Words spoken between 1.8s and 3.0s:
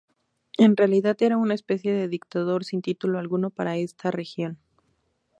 de dictador sin